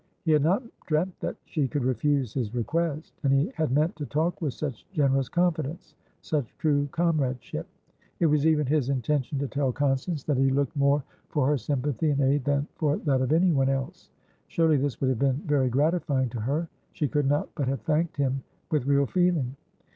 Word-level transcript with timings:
He 0.23 0.31
had 0.31 0.41
not 0.41 0.63
dreamt 0.87 1.19
that 1.19 1.35
she 1.45 1.67
could 1.67 1.83
refuse 1.83 2.33
his 2.33 2.55
request. 2.55 3.13
And 3.21 3.31
he 3.31 3.51
had 3.55 3.71
meant 3.71 3.95
to 3.97 4.05
talk 4.07 4.41
with 4.41 4.55
such 4.55 4.83
generous 4.91 5.29
confidence, 5.29 5.93
such 6.23 6.57
true 6.57 6.87
comradeship; 6.91 7.67
it 8.19 8.25
was 8.25 8.47
even 8.47 8.65
his 8.65 8.89
intention 8.89 9.37
to 9.37 9.47
tell 9.47 9.71
Constance 9.71 10.23
that 10.23 10.37
he 10.39 10.49
looked 10.49 10.75
more 10.75 11.03
for 11.29 11.45
her 11.45 11.57
sympathy 11.59 12.09
and 12.09 12.19
aid 12.21 12.45
than 12.45 12.65
for 12.77 12.97
that 12.97 13.21
of 13.21 13.31
anyone 13.31 13.69
else. 13.69 14.09
Surely 14.47 14.77
this 14.77 14.99
would 15.01 15.09
have 15.11 15.19
been 15.19 15.43
very 15.45 15.69
gratifying 15.69 16.29
to 16.29 16.39
her; 16.39 16.67
she 16.93 17.07
could 17.07 17.27
not 17.27 17.49
but 17.53 17.67
have 17.67 17.81
thanked 17.81 18.17
him 18.17 18.41
with 18.71 18.87
real 18.87 19.05
feeling. 19.05 19.55